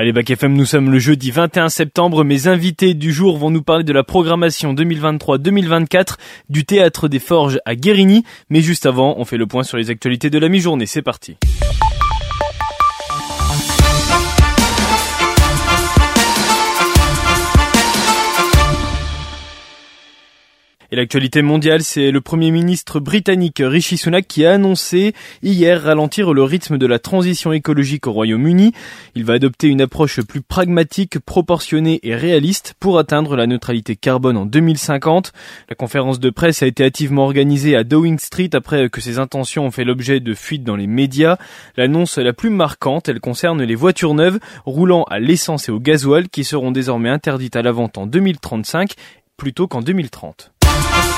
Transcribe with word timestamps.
Allez, 0.00 0.12
Bac 0.12 0.30
FM, 0.30 0.54
nous 0.54 0.64
sommes 0.64 0.92
le 0.92 1.00
jeudi 1.00 1.32
21 1.32 1.68
septembre. 1.70 2.22
Mes 2.22 2.46
invités 2.46 2.94
du 2.94 3.12
jour 3.12 3.36
vont 3.36 3.50
nous 3.50 3.64
parler 3.64 3.82
de 3.82 3.92
la 3.92 4.04
programmation 4.04 4.72
2023-2024 4.72 6.14
du 6.48 6.64
Théâtre 6.64 7.08
des 7.08 7.18
Forges 7.18 7.58
à 7.64 7.74
Guérigny. 7.74 8.22
Mais 8.48 8.60
juste 8.60 8.86
avant, 8.86 9.16
on 9.18 9.24
fait 9.24 9.36
le 9.36 9.48
point 9.48 9.64
sur 9.64 9.76
les 9.76 9.90
actualités 9.90 10.30
de 10.30 10.38
la 10.38 10.48
mi-journée. 10.48 10.86
C'est 10.86 11.02
parti. 11.02 11.36
Et 20.90 20.96
l'actualité 20.96 21.42
mondiale, 21.42 21.82
c'est 21.82 22.10
le 22.10 22.22
Premier 22.22 22.50
ministre 22.50 22.98
britannique 22.98 23.60
Rishi 23.62 23.98
Sunak 23.98 24.26
qui 24.26 24.46
a 24.46 24.52
annoncé 24.52 25.12
hier 25.42 25.82
ralentir 25.82 26.32
le 26.32 26.42
rythme 26.42 26.78
de 26.78 26.86
la 26.86 26.98
transition 26.98 27.52
écologique 27.52 28.06
au 28.06 28.12
Royaume-Uni. 28.12 28.72
Il 29.14 29.26
va 29.26 29.34
adopter 29.34 29.68
une 29.68 29.82
approche 29.82 30.22
plus 30.22 30.40
pragmatique, 30.40 31.18
proportionnée 31.18 32.00
et 32.04 32.14
réaliste 32.14 32.74
pour 32.80 32.98
atteindre 32.98 33.36
la 33.36 33.46
neutralité 33.46 33.96
carbone 33.96 34.38
en 34.38 34.46
2050. 34.46 35.34
La 35.68 35.76
conférence 35.76 36.20
de 36.20 36.30
presse 36.30 36.62
a 36.62 36.66
été 36.66 36.82
hâtivement 36.86 37.24
organisée 37.24 37.76
à 37.76 37.84
Downing 37.84 38.18
Street 38.18 38.50
après 38.54 38.88
que 38.88 39.02
ses 39.02 39.18
intentions 39.18 39.66
ont 39.66 39.70
fait 39.70 39.84
l'objet 39.84 40.20
de 40.20 40.32
fuites 40.32 40.64
dans 40.64 40.76
les 40.76 40.86
médias. 40.86 41.36
L'annonce 41.76 42.16
la 42.16 42.32
plus 42.32 42.48
marquante, 42.48 43.10
elle 43.10 43.20
concerne 43.20 43.62
les 43.62 43.74
voitures 43.74 44.14
neuves 44.14 44.38
roulant 44.64 45.02
à 45.10 45.18
l'essence 45.18 45.68
et 45.68 45.72
au 45.72 45.80
gasoil 45.80 46.30
qui 46.30 46.44
seront 46.44 46.70
désormais 46.70 47.10
interdites 47.10 47.56
à 47.56 47.62
la 47.62 47.72
vente 47.72 47.98
en 47.98 48.06
2035 48.06 48.94
plutôt 49.36 49.68
qu'en 49.68 49.82
2030. 49.82 50.52
Thank 50.80 51.17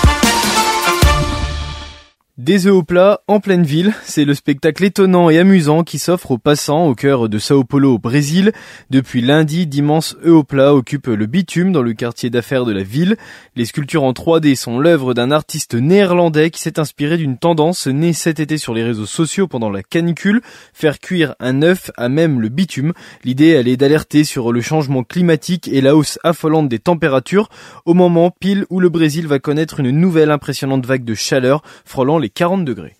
Des 2.41 2.67
œufs 2.67 2.73
au 2.73 2.83
plat 2.83 3.21
en 3.29 3.39
pleine 3.39 3.65
ville, 3.65 3.93
c'est 4.03 4.25
le 4.25 4.33
spectacle 4.33 4.83
étonnant 4.83 5.29
et 5.29 5.39
amusant 5.39 5.85
qui 5.85 5.99
s'offre 5.99 6.31
aux 6.31 6.39
passants 6.39 6.87
au 6.87 6.95
cœur 6.95 7.29
de 7.29 7.39
Sao 7.39 7.65
Paulo 7.65 7.97
au 7.97 7.99
Brésil. 7.99 8.53
Depuis 8.89 9.21
lundi, 9.21 9.67
d'immenses 9.67 10.17
œufs 10.25 10.33
au 10.33 10.43
plat 10.43 10.75
occupent 10.75 11.09
le 11.09 11.27
bitume 11.27 11.71
dans 11.71 11.83
le 11.83 11.93
quartier 11.93 12.31
d'affaires 12.31 12.65
de 12.65 12.73
la 12.73 12.83
ville. 12.83 13.19
Les 13.57 13.67
sculptures 13.67 14.05
en 14.05 14.13
3D 14.13 14.57
sont 14.57 14.79
l'œuvre 14.79 15.13
d'un 15.13 15.33
artiste 15.33 15.75
néerlandais 15.75 16.49
qui 16.49 16.63
s'est 16.63 16.81
inspiré 16.81 17.19
d'une 17.19 17.37
tendance 17.37 17.87
née 17.87 18.15
cet 18.15 18.41
été 18.41 18.57
sur 18.57 18.73
les 18.73 18.85
réseaux 18.85 19.05
sociaux 19.05 19.47
pendant 19.47 19.69
la 19.69 19.83
canicule, 19.83 20.41
faire 20.73 20.99
cuire 20.99 21.35
un 21.41 21.61
œuf 21.61 21.91
à 21.99 22.09
même 22.09 22.41
le 22.41 22.49
bitume. 22.49 22.95
L'idée, 23.23 23.49
elle 23.49 23.69
est 23.69 23.77
d'alerter 23.77 24.25
sur 24.25 24.51
le 24.51 24.63
changement 24.63 25.05
climatique 25.05 25.69
et 25.69 25.83
la 25.83 25.95
hausse 25.95 26.19
affolante 26.25 26.71
des 26.71 26.79
températures 26.79 27.51
au 27.85 27.93
moment 27.93 28.31
pile 28.31 28.65
où 28.71 28.81
le 28.81 28.89
Brésil 28.89 29.27
va 29.27 29.41
connaître 29.41 29.81
une 29.81 29.91
nouvelle 29.91 30.31
impressionnante 30.31 30.87
vague 30.87 31.05
de 31.05 31.13
chaleur 31.13 31.63
frôlant 31.85 32.17
les 32.17 32.30
40 32.35 32.65
degrés. 32.65 33.00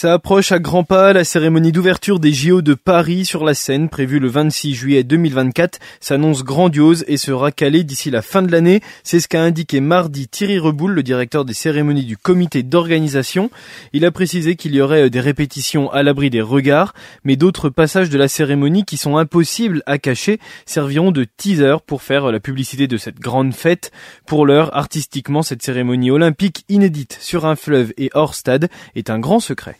Ça 0.00 0.12
approche 0.12 0.52
à 0.52 0.60
grands 0.60 0.84
pas, 0.84 1.12
la 1.12 1.24
cérémonie 1.24 1.72
d'ouverture 1.72 2.20
des 2.20 2.32
JO 2.32 2.62
de 2.62 2.74
Paris 2.74 3.24
sur 3.24 3.44
la 3.44 3.52
Seine, 3.52 3.88
prévue 3.88 4.20
le 4.20 4.28
26 4.28 4.72
juillet 4.72 5.02
2024, 5.02 5.80
s'annonce 5.98 6.44
grandiose 6.44 7.04
et 7.08 7.16
sera 7.16 7.50
calée 7.50 7.82
d'ici 7.82 8.12
la 8.12 8.22
fin 8.22 8.42
de 8.42 8.52
l'année. 8.52 8.80
C'est 9.02 9.18
ce 9.18 9.26
qu'a 9.26 9.42
indiqué 9.42 9.80
mardi 9.80 10.28
Thierry 10.28 10.60
Reboul, 10.60 10.92
le 10.92 11.02
directeur 11.02 11.44
des 11.44 11.52
cérémonies 11.52 12.04
du 12.04 12.16
comité 12.16 12.62
d'organisation. 12.62 13.50
Il 13.92 14.04
a 14.04 14.12
précisé 14.12 14.54
qu'il 14.54 14.72
y 14.72 14.80
aurait 14.80 15.10
des 15.10 15.18
répétitions 15.18 15.90
à 15.90 16.04
l'abri 16.04 16.30
des 16.30 16.42
regards, 16.42 16.94
mais 17.24 17.34
d'autres 17.34 17.68
passages 17.68 18.08
de 18.08 18.18
la 18.18 18.28
cérémonie 18.28 18.84
qui 18.84 18.98
sont 18.98 19.16
impossibles 19.16 19.82
à 19.86 19.98
cacher 19.98 20.38
serviront 20.64 21.10
de 21.10 21.24
teaser 21.24 21.78
pour 21.84 22.02
faire 22.02 22.30
la 22.30 22.38
publicité 22.38 22.86
de 22.86 22.98
cette 22.98 23.18
grande 23.18 23.52
fête. 23.52 23.90
Pour 24.26 24.46
l'heure, 24.46 24.76
artistiquement, 24.76 25.42
cette 25.42 25.64
cérémonie 25.64 26.12
olympique 26.12 26.64
inédite 26.68 27.18
sur 27.20 27.46
un 27.46 27.56
fleuve 27.56 27.92
et 27.98 28.10
hors 28.14 28.36
stade 28.36 28.68
est 28.94 29.10
un 29.10 29.18
grand 29.18 29.40
secret. 29.40 29.76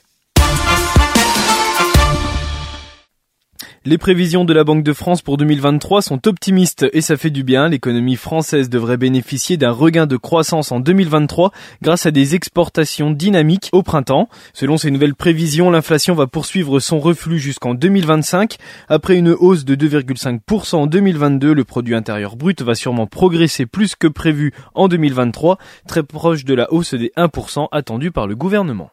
Les 3.89 3.97
prévisions 3.97 4.45
de 4.45 4.53
la 4.53 4.65
Banque 4.65 4.83
de 4.83 4.93
France 4.93 5.23
pour 5.23 5.39
2023 5.39 6.03
sont 6.03 6.29
optimistes 6.29 6.85
et 6.93 7.01
ça 7.01 7.17
fait 7.17 7.31
du 7.31 7.43
bien. 7.43 7.71
L'économie 7.71 8.17
française 8.17 8.69
devrait 8.69 8.99
bénéficier 8.99 9.57
d'un 9.57 9.71
regain 9.71 10.05
de 10.05 10.19
croissance 10.19 10.73
en 10.73 10.79
2023 10.79 11.53
grâce 11.81 12.05
à 12.05 12.11
des 12.11 12.35
exportations 12.35 13.11
dynamiques 13.11 13.71
au 13.73 13.83
printemps. 13.83 14.29
Selon 14.53 14.77
ces 14.77 14.91
nouvelles 14.91 15.15
prévisions, 15.15 15.71
l'inflation 15.71 16.15
va 16.15 16.27
poursuivre 16.27 16.81
son 16.81 16.99
reflux 16.99 17.39
jusqu'en 17.39 17.73
2025. 17.73 18.59
Après 18.91 19.17
une 19.17 19.31
hausse 19.31 19.65
de 19.65 19.75
2,5% 19.75 20.77
en 20.77 20.87
2022, 20.87 21.55
le 21.55 21.65
produit 21.65 21.95
intérieur 21.95 22.37
brut 22.37 22.61
va 22.61 22.75
sûrement 22.75 23.07
progresser 23.07 23.65
plus 23.65 23.97
que 23.97 24.07
prévu 24.07 24.53
en 24.75 24.89
2023, 24.89 25.57
très 25.87 26.03
proche 26.03 26.45
de 26.45 26.53
la 26.53 26.71
hausse 26.75 26.93
des 26.93 27.11
1% 27.17 27.69
attendue 27.73 28.11
par 28.11 28.27
le 28.27 28.37
gouvernement 28.37 28.91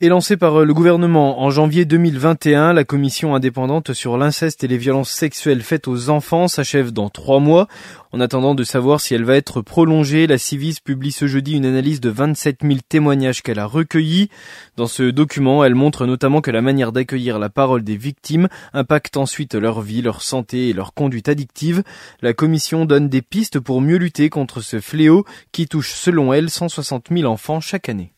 est 0.00 0.08
lancée 0.08 0.36
par 0.36 0.60
euh, 0.60 0.64
le 0.64 0.74
gouvernement 0.74 1.42
en 1.42 1.50
janvier 1.50 1.84
2021. 1.84 2.72
La 2.72 2.84
commission 2.84 3.34
indépendante 3.34 3.92
sur 3.94 4.16
l'inceste 4.16 4.62
et 4.62 4.68
les 4.68 4.78
violences 4.78 5.10
sexuelles 5.10 5.62
faites 5.62 5.88
aux 5.88 6.08
enfants 6.08 6.46
s'achève 6.46 6.92
dans 6.92 7.08
trois 7.08 7.40
mois. 7.40 7.66
En 8.12 8.20
attendant 8.20 8.54
de 8.54 8.62
savoir 8.62 9.00
si 9.00 9.14
elle 9.14 9.24
va 9.24 9.34
être 9.34 9.60
prolongée, 9.60 10.28
la 10.28 10.38
Civis 10.38 10.76
publie 10.84 11.10
ce 11.10 11.26
jeudi 11.26 11.54
une 11.54 11.66
analyse 11.66 12.00
de 12.00 12.10
27 12.10 12.58
000 12.62 12.78
témoignages 12.88 13.42
qu'elle 13.42 13.58
a 13.58 13.66
recueillis. 13.66 14.30
Dans 14.76 14.86
ce 14.86 15.02
document, 15.02 15.64
elle 15.64 15.74
montre 15.74 16.06
notamment 16.06 16.42
que 16.42 16.52
la 16.52 16.62
manière 16.62 16.92
d'accueillir 16.92 17.40
la 17.40 17.48
parole 17.48 17.82
des 17.82 17.96
victimes 17.96 18.46
impacte 18.72 19.16
ensuite 19.16 19.56
leur 19.56 19.80
vie, 19.80 20.00
leur 20.00 20.22
santé 20.22 20.68
et 20.68 20.74
leur 20.74 20.94
conduite 20.94 21.28
addictive. 21.28 21.82
La 22.22 22.34
commission 22.34 22.84
donne 22.84 23.08
des 23.08 23.22
pistes 23.22 23.58
pour 23.58 23.80
mieux 23.80 23.96
lutter 23.96 24.30
contre 24.30 24.60
ce 24.60 24.78
fléau 24.78 25.24
qui 25.50 25.66
touche 25.66 25.92
selon 25.92 26.32
elle 26.32 26.50
160 26.50 27.08
000 27.10 27.24
enfants 27.28 27.58
chaque 27.60 27.88
année. 27.88 28.12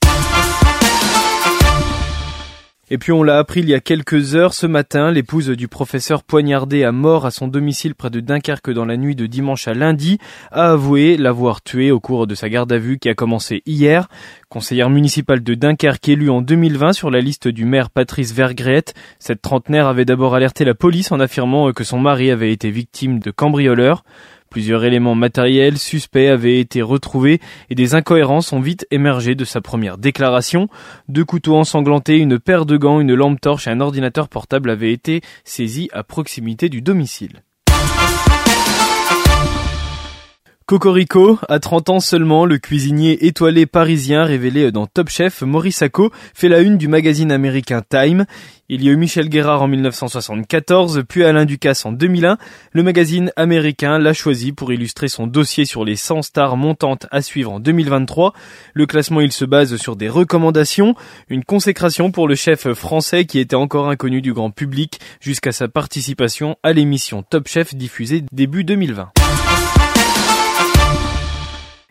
Et 2.93 2.99
puis 2.99 3.13
on 3.13 3.23
l'a 3.23 3.39
appris 3.39 3.61
il 3.61 3.69
y 3.69 3.75
a 3.75 3.79
quelques 3.79 4.35
heures 4.35 4.53
ce 4.53 4.67
matin, 4.67 5.13
l'épouse 5.13 5.49
du 5.49 5.69
professeur 5.69 6.25
poignardé 6.25 6.83
à 6.83 6.91
mort 6.91 7.25
à 7.25 7.31
son 7.31 7.47
domicile 7.47 7.95
près 7.95 8.11
de 8.11 8.19
Dunkerque 8.19 8.73
dans 8.73 8.85
la 8.85 8.97
nuit 8.97 9.15
de 9.15 9.27
dimanche 9.27 9.69
à 9.69 9.75
lundi 9.75 10.19
a 10.51 10.73
avoué 10.73 11.17
l'avoir 11.17 11.63
tué 11.63 11.93
au 11.93 12.01
cours 12.01 12.27
de 12.27 12.35
sa 12.35 12.49
garde 12.49 12.73
à 12.73 12.79
vue 12.79 12.99
qui 12.99 13.09
a 13.09 13.15
commencé 13.15 13.63
hier. 13.65 14.09
Conseillère 14.49 14.91
municipale 14.91 15.45
de 15.45 15.55
Dunkerque 15.55 16.09
élue 16.09 16.31
en 16.31 16.43
2020 16.43 16.93
sur 16.93 17.13
la 17.13 17.21
liste 17.21 17.47
du 17.47 17.65
maire 17.65 17.91
Patrice 17.91 18.33
Vergret, 18.35 18.87
cette 19.21 19.41
trentenaire 19.41 19.87
avait 19.87 20.05
d'abord 20.05 20.35
alerté 20.35 20.65
la 20.65 20.75
police 20.75 21.13
en 21.13 21.21
affirmant 21.21 21.71
que 21.71 21.85
son 21.85 22.01
mari 22.01 22.33
avait 22.33 22.51
été 22.51 22.73
victime 22.73 23.21
de 23.21 23.31
cambrioleurs. 23.31 24.03
Plusieurs 24.51 24.85
éléments 24.85 25.15
matériels 25.15 25.79
suspects 25.79 26.29
avaient 26.29 26.59
été 26.59 26.83
retrouvés 26.83 27.41
et 27.71 27.77
des 27.77 27.95
incohérences 27.95 28.53
ont 28.53 28.61
vite 28.61 28.85
émergé 28.91 29.37
de 29.37 29.45
sa 29.45 29.61
première 29.61 29.97
déclaration. 29.97 30.69
Deux 31.09 31.25
couteaux 31.25 31.57
ensanglantés, 31.57 32.19
une 32.19 32.41
paire 32.41 32.67
de 32.67 32.77
gants, 32.77 32.99
une 32.99 33.15
lampe 33.15 33.41
torche 33.41 33.69
et 33.69 33.71
un 33.71 33.81
ordinateur 33.81 34.29
portable 34.29 34.71
avaient 34.71 34.93
été 34.93 35.21
saisis 35.45 35.89
à 35.93 36.03
proximité 36.03 36.69
du 36.69 36.83
domicile. 36.83 37.45
Cocorico, 40.71 41.37
à 41.49 41.59
30 41.59 41.91
ans 41.91 41.99
seulement, 41.99 42.47
le 42.47 42.59
cuisinier 42.59 43.27
étoilé 43.27 43.67
parisien 43.67 44.23
révélé 44.23 44.71
dans 44.71 44.87
Top 44.87 45.09
Chef, 45.09 45.43
Maurice 45.43 45.79
Sacco, 45.79 46.13
fait 46.33 46.49
la 46.49 46.61
une 46.61 46.79
du 46.79 46.87
magazine 46.87 47.33
américain 47.33 47.83
Time. 47.83 48.25
Il 48.69 48.85
y 48.85 48.89
a 48.89 48.93
eu 48.93 48.97
Michel 48.97 49.29
Guérard 49.29 49.63
en 49.63 49.67
1974, 49.67 51.03
puis 51.09 51.25
Alain 51.25 51.45
Ducasse 51.45 51.85
en 51.87 51.91
2001. 51.91 52.39
Le 52.71 52.83
magazine 52.85 53.33
américain 53.35 53.99
l'a 53.99 54.13
choisi 54.13 54.53
pour 54.53 54.73
illustrer 54.73 55.09
son 55.09 55.27
dossier 55.27 55.65
sur 55.65 55.85
les 55.85 55.97
100 55.97 56.23
stars 56.23 56.57
montantes 56.57 57.09
à 57.11 57.21
suivre 57.21 57.51
en 57.51 57.59
2023. 57.59 58.33
Le 58.73 58.87
classement, 58.87 59.23
il 59.23 59.33
se 59.33 59.45
base 59.45 59.75
sur 59.75 59.97
des 59.97 60.09
recommandations, 60.09 60.95
une 61.29 61.43
consécration 61.43 62.13
pour 62.13 62.29
le 62.29 62.37
chef 62.37 62.73
français 62.75 63.25
qui 63.25 63.41
était 63.41 63.57
encore 63.57 63.89
inconnu 63.89 64.23
du 64.23 64.33
grand 64.33 64.53
public 64.53 65.01
jusqu'à 65.21 65.51
sa 65.51 65.67
participation 65.67 66.55
à 66.63 66.73
l'émission 66.73 67.25
Top 67.25 67.49
Chef 67.49 67.75
diffusée 67.75 68.23
début 68.31 68.63
2020. 68.63 69.11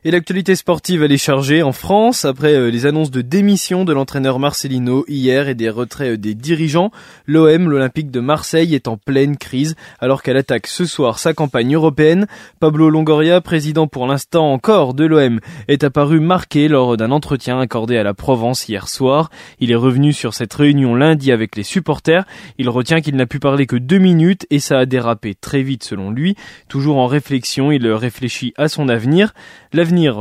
Et 0.06 0.12
l'actualité 0.12 0.56
sportive, 0.56 1.04
elle 1.04 1.12
est 1.12 1.18
chargée 1.18 1.62
en 1.62 1.74
France 1.74 2.24
après 2.24 2.54
euh, 2.54 2.72
les 2.72 2.86
annonces 2.86 3.12
de 3.12 3.20
démission 3.20 3.84
de 3.84 3.92
l'entraîneur 3.92 4.40
Marcelino 4.40 5.04
hier 5.10 5.50
et 5.50 5.56
des 5.56 5.70
retraits 5.70 6.14
euh, 6.14 6.18
des 6.18 6.36
dirigeants. 6.36 6.90
L'OM, 7.26 7.70
l'Olympique 7.70 8.10
de 8.10 8.22
Marseille, 8.22 8.76
est 8.76 8.88
en 8.88 8.96
pleine 8.96 9.36
crise 9.36 9.76
alors 10.00 10.24
qu'elle 10.24 10.38
attaque 10.38 10.68
ce 10.68 10.86
soir 10.86 11.20
sa 11.20 11.34
campagne 11.34 11.76
européenne. 11.76 12.28
Pablo 12.62 12.90
Longoria, 12.90 13.42
président 13.42 13.88
pour 13.88 14.08
l'instant 14.08 14.54
encore 14.54 14.94
de 14.94 15.04
l'OM, 15.04 15.42
est 15.68 15.84
apparu 15.84 16.22
marqué 16.22 16.70
lors 16.70 16.96
d'un 16.96 17.12
entretien 17.12 17.60
accordé 17.60 17.98
à 17.98 18.04
la 18.04 18.14
Provence 18.14 18.70
hier 18.70 18.88
soir. 18.88 19.30
Il 19.60 19.70
est 19.70 19.76
revenu 19.76 20.14
sur 20.14 20.34
cette 20.34 20.54
réunion 20.54 20.96
lundi 20.96 21.34
avec 21.34 21.58
les 21.58 21.64
supporters. 21.64 22.26
Il 22.58 22.70
retient 22.70 23.02
qu'il 23.02 23.18
n'a 23.18 23.26
pu 23.26 23.40
parler 23.40 23.66
que 23.66 23.76
deux 23.76 24.00
minutes 24.00 24.48
et 24.50 24.60
ça 24.60 24.80
a 24.80 24.86
dérapé 24.86 25.36
très 25.36 25.62
vite 25.62 25.84
selon 25.84 26.10
lui. 26.10 26.38
Toujours 26.70 27.00
en 27.00 27.08
réflexion, 27.08 27.74
il 27.74 27.86
réfléchit 27.86 28.54
à 28.56 28.70
son 28.70 28.88
avenir 28.88 29.34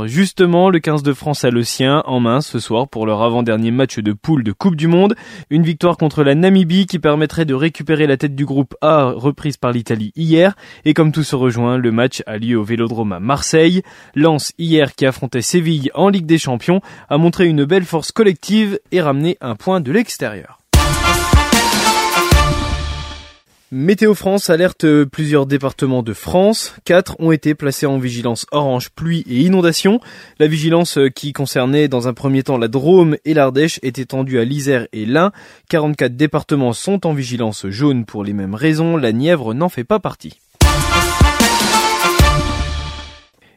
Justement, 0.06 0.70
le 0.70 0.79
15 0.79 1.03
de 1.03 1.12
France 1.12 1.44
a 1.44 1.50
le 1.50 1.62
sien 1.62 2.03
en 2.06 2.20
main 2.20 2.41
ce 2.41 2.59
soir 2.59 2.88
pour 2.88 3.05
leur 3.05 3.23
avant-dernier 3.23 3.70
match 3.70 3.99
de 3.99 4.15
poule 4.15 4.43
de 4.43 4.53
Coupe 4.53 4.76
du 4.76 4.87
Monde. 4.87 5.15
Une 5.50 5.62
victoire 5.62 5.99
contre 5.99 6.25
la 6.25 6.35
Namibie 6.35 6.87
qui 6.87 6.99
permettrait 6.99 7.44
de 7.44 7.53
récupérer 7.53 8.06
la 8.06 8.17
tête 8.17 8.35
du 8.35 8.47
groupe 8.47 8.75
A 8.81 9.12
reprise 9.15 9.59
par 9.59 9.73
l'Italie 9.73 10.12
hier. 10.17 10.56
Et 10.87 10.94
comme 10.94 11.12
tout 11.12 11.23
se 11.23 11.37
rejoint, 11.37 11.76
le 11.76 11.93
match 11.93 12.23
a 12.26 12.38
lieu 12.38 12.56
au 12.56 12.65
Vélodrome 12.65 13.12
à 13.12 13.20
Marseille. 13.20 13.82
Lens 14.15 14.53
hier 14.59 14.94
qui 14.94 15.05
affrontait 15.05 15.43
Séville 15.43 15.91
en 15.94 16.09
Ligue 16.09 16.26
des 16.26 16.38
Champions 16.38 16.81
a 17.11 17.19
montré 17.19 17.47
une 17.47 17.67
belle 17.67 17.85
force 17.85 18.11
collective 18.11 18.81
et 18.91 19.03
ramené 19.03 19.37
un 19.43 19.55
point 19.55 19.81
de 19.81 19.93
l'extérieur. 19.93 20.61
Météo 23.70 24.15
France 24.15 24.49
alerte 24.49 25.05
plusieurs 25.05 25.44
départements 25.44 26.03
de 26.03 26.15
France. 26.15 26.75
Quatre 26.87 27.17
ont 27.19 27.32
été 27.32 27.55
placés 27.55 27.85
en 27.85 27.99
vigilance 27.99 28.47
orange 28.50 28.88
pluie 28.88 29.25
et 29.29 29.41
inondation. 29.41 30.00
La 30.38 30.47
vigilance 30.47 30.99
qui 31.15 31.35
concernait 31.35 31.87
dans 31.87 32.09
un 32.09 32.15
premier 32.15 32.43
temps 32.43 32.56
la 32.56 32.69
Drôme 32.69 33.19
et 33.26 33.35
l'Ardèche 33.35 33.79
est 33.82 33.99
étendue 33.99 34.38
à 34.38 34.44
l'Isère 34.44 34.88
et 34.94 35.05
l'Ain. 35.05 35.32
44 35.69 36.17
départements 36.17 36.73
sont 36.73 37.06
en 37.06 37.12
vigilance 37.12 37.67
jaune 37.69 38.06
pour 38.06 38.25
les 38.25 38.32
mêmes 38.32 38.55
raisons. 38.55 38.97
La 38.97 39.12
Nièvre 39.12 39.53
n'en 39.53 39.69
fait 39.69 39.85
pas 39.85 40.00
partie. 40.00 40.41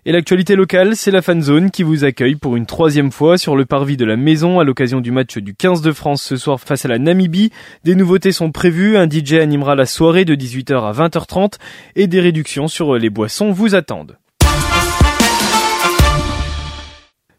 Et 0.04 0.12
l'actualité 0.12 0.56
locale, 0.56 0.96
c'est 0.96 1.12
la 1.12 1.22
fanzone 1.22 1.70
qui 1.70 1.84
vous 1.84 2.06
accueille 2.06 2.34
pour 2.34 2.56
une 2.56 2.66
troisième 2.66 3.12
fois 3.12 3.38
sur 3.38 3.56
le 3.56 3.66
parvis 3.66 3.98
de 3.98 4.06
la 4.06 4.18
maison 4.18 4.60
à 4.60 4.64
l'occasion 4.64 5.00
du 5.00 5.12
match 5.12 5.38
du 5.38 5.54
15 5.54 5.84
de 5.84 5.92
France 5.92 6.24
ce 6.24 6.38
soir 6.38 6.60
face 6.60 6.86
à 6.86 6.88
la 6.88 6.98
Namibie. 6.98 7.52
Des 7.84 7.94
nouveautés 7.94 8.32
sont 8.32 8.52
prévues, 8.52 8.98
un 8.98 9.08
DJ 9.08 9.34
animera 9.34 9.76
la 9.76 9.86
soirée 9.86 10.26
de 10.26 10.34
18h 10.34 10.74
à 10.74 10.92
20h30 10.92 11.60
et 11.96 12.08
des 12.08 12.20
réductions 12.20 12.68
sur 12.68 12.96
les 12.96 13.12
boissons 13.12 13.52
vous 13.52 13.76
attendent. 13.76 14.18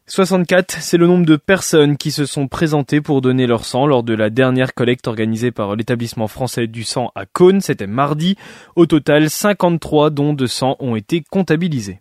64, 0.07 0.77
c'est 0.79 0.97
le 0.97 1.07
nombre 1.07 1.25
de 1.25 1.35
personnes 1.35 1.97
qui 1.97 2.11
se 2.11 2.25
sont 2.25 2.47
présentées 2.47 3.01
pour 3.01 3.19
donner 3.19 3.45
leur 3.45 3.65
sang 3.65 3.85
lors 3.85 4.03
de 4.03 4.13
la 4.13 4.29
dernière 4.29 4.73
collecte 4.73 5.09
organisée 5.09 5.51
par 5.51 5.75
l'établissement 5.75 6.29
français 6.29 6.67
du 6.67 6.85
sang 6.85 7.11
à 7.13 7.25
Cône, 7.25 7.59
c'était 7.59 7.87
mardi. 7.87 8.37
Au 8.77 8.85
total, 8.85 9.29
53 9.29 10.11
dons 10.11 10.33
de 10.33 10.45
sang 10.45 10.77
ont 10.79 10.95
été 10.95 11.23
comptabilisés. 11.29 11.99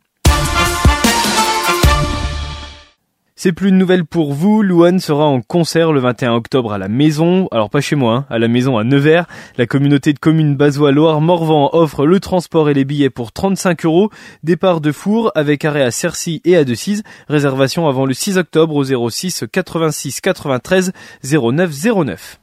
C'est 3.43 3.50
plus 3.50 3.71
une 3.71 3.79
nouvelle 3.79 4.05
pour 4.05 4.35
vous, 4.35 4.62
Louane 4.62 5.00
sera 5.00 5.25
en 5.25 5.41
concert 5.41 5.91
le 5.91 5.99
21 5.99 6.35
octobre 6.35 6.73
à 6.73 6.79
la 6.79 6.87
Maison, 6.87 7.49
alors 7.50 7.71
pas 7.71 7.81
chez 7.81 7.97
moi, 7.97 8.15
hein, 8.15 8.27
à 8.31 8.39
la 8.39 8.47
Maison 8.47 8.79
à 8.79 8.85
Nevers. 8.85 9.27
La 9.59 9.67
communauté 9.67 10.12
de 10.12 10.21
communes 10.21 10.55
Bazois-Loire-Morvan 10.55 11.71
offre 11.73 12.06
le 12.06 12.21
transport 12.21 12.71
et 12.71 12.75
les 12.75 12.85
billets 12.85 13.11
pour 13.11 13.33
35 13.33 13.85
euros. 13.85 14.11
Départ 14.44 14.81
de 14.81 14.93
Four 14.93 15.33
avec 15.35 15.65
arrêt 15.65 15.83
à 15.83 15.91
Cercy 15.91 16.41
et 16.44 16.56
à 16.56 16.62
Decize. 16.62 17.03
Réservation 17.29 17.89
avant 17.89 18.06
le 18.06 18.15
6 18.15 18.39
octobre 18.39 18.77
au 18.77 19.11
06 19.11 19.47
86 19.50 20.21
93 20.21 20.93
09 21.25 21.71
09. 21.97 22.42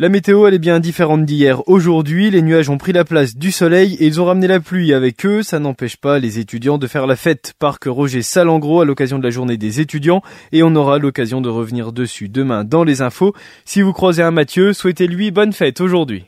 La 0.00 0.08
météo, 0.08 0.46
elle 0.46 0.54
est 0.54 0.58
bien 0.58 0.80
différente 0.80 1.26
d'hier. 1.26 1.68
Aujourd'hui, 1.68 2.30
les 2.30 2.40
nuages 2.40 2.70
ont 2.70 2.78
pris 2.78 2.94
la 2.94 3.04
place 3.04 3.36
du 3.36 3.52
soleil 3.52 3.96
et 4.00 4.06
ils 4.06 4.18
ont 4.18 4.24
ramené 4.24 4.46
la 4.46 4.58
pluie 4.58 4.94
avec 4.94 5.26
eux. 5.26 5.42
Ça 5.42 5.58
n'empêche 5.58 5.98
pas 5.98 6.18
les 6.18 6.38
étudiants 6.38 6.78
de 6.78 6.86
faire 6.86 7.06
la 7.06 7.16
fête. 7.16 7.52
Parc 7.58 7.84
Roger 7.84 8.22
Salengro 8.22 8.80
à 8.80 8.86
l'occasion 8.86 9.18
de 9.18 9.24
la 9.24 9.28
journée 9.28 9.58
des 9.58 9.78
étudiants 9.78 10.22
et 10.52 10.62
on 10.62 10.74
aura 10.74 10.96
l'occasion 10.96 11.42
de 11.42 11.50
revenir 11.50 11.92
dessus 11.92 12.30
demain 12.30 12.64
dans 12.64 12.82
les 12.82 13.02
infos. 13.02 13.34
Si 13.66 13.82
vous 13.82 13.92
croisez 13.92 14.22
un 14.22 14.30
Mathieu, 14.30 14.72
souhaitez-lui 14.72 15.32
bonne 15.32 15.52
fête 15.52 15.82
aujourd'hui. 15.82 16.24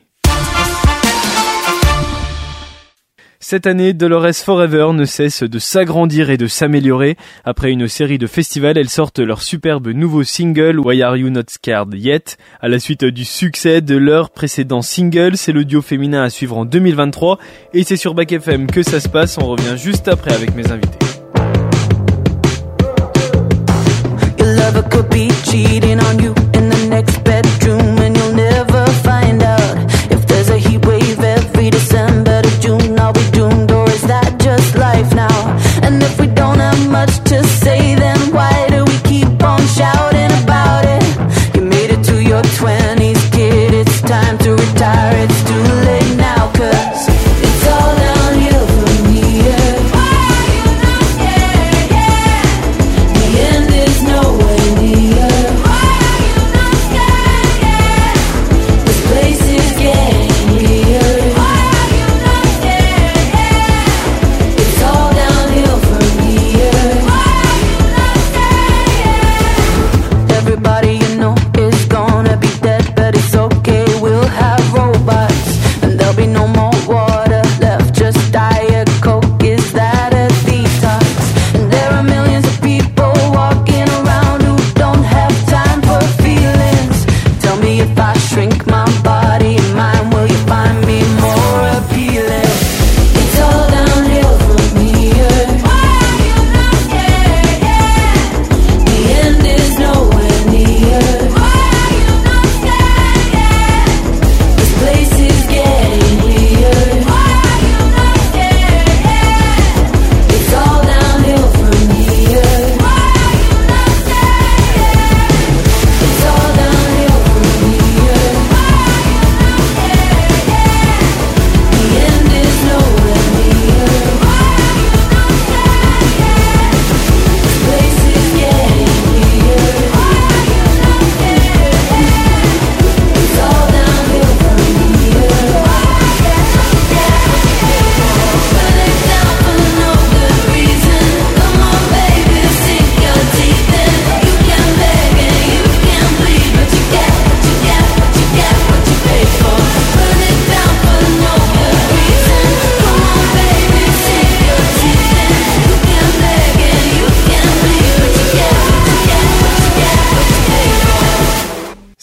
Cette 3.45 3.67
année, 3.67 3.91
Dolores 3.91 4.35
Forever 4.35 4.91
ne 4.93 5.03
cesse 5.03 5.43
de 5.43 5.59
s'agrandir 5.59 6.29
et 6.29 6.37
de 6.37 6.47
s'améliorer. 6.47 7.17
Après 7.43 7.71
une 7.71 7.89
série 7.89 8.17
de 8.17 8.25
festivals, 8.25 8.77
elles 8.77 8.87
sortent 8.87 9.19
leur 9.19 9.41
superbe 9.41 9.89
nouveau 9.89 10.23
single 10.23 10.79
Why 10.79 11.01
Are 11.03 11.17
You 11.17 11.29
Not 11.29 11.49
Scared 11.49 11.93
Yet? 11.93 12.37
À 12.61 12.69
la 12.69 12.79
suite 12.79 13.03
du 13.03 13.25
succès 13.25 13.81
de 13.81 13.97
leur 13.97 14.29
précédent 14.29 14.81
single, 14.81 15.35
c'est 15.35 15.51
le 15.51 15.65
duo 15.65 15.81
féminin 15.81 16.23
à 16.23 16.29
suivre 16.29 16.55
en 16.55 16.63
2023 16.63 17.37
et 17.73 17.83
c'est 17.83 17.97
sur 17.97 18.13
Back 18.13 18.31
FM 18.31 18.67
que 18.67 18.81
ça 18.81 19.01
se 19.01 19.09
passe. 19.09 19.37
On 19.37 19.45
revient 19.45 19.75
juste 19.75 20.07
après 20.07 20.33
avec 20.33 20.55
mes 20.55 20.71
invités. 20.71 20.99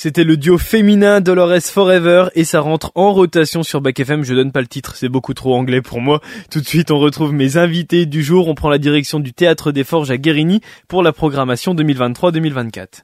C'était 0.02 0.24
le 0.24 0.38
duo 0.38 0.56
féminin 0.56 1.20
Dolores 1.20 1.60
Forever 1.60 2.28
et 2.34 2.44
ça 2.44 2.60
rentre 2.60 2.90
en 2.94 3.12
rotation 3.12 3.62
sur 3.62 3.82
Back 3.82 4.00
FM. 4.00 4.24
Je 4.24 4.34
donne 4.34 4.50
pas 4.50 4.62
le 4.62 4.66
titre, 4.66 4.96
c'est 4.96 5.10
beaucoup 5.10 5.34
trop 5.34 5.54
anglais 5.54 5.82
pour 5.82 6.00
moi. 6.00 6.22
Tout 6.50 6.62
de 6.62 6.66
suite, 6.66 6.90
on 6.90 6.98
retrouve 6.98 7.34
mes 7.34 7.58
invités 7.58 8.06
du 8.06 8.22
jour. 8.22 8.48
On 8.48 8.54
prend 8.54 8.70
la 8.70 8.78
direction 8.78 9.20
du 9.20 9.34
Théâtre 9.34 9.72
des 9.72 9.84
Forges 9.84 10.10
à 10.10 10.16
Guérigny 10.16 10.62
pour 10.88 11.02
la 11.02 11.12
programmation 11.12 11.74
2023-2024. 11.74 13.02